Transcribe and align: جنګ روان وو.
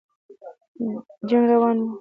جنګ 1.29 1.43
روان 1.51 1.77
وو. 1.81 1.87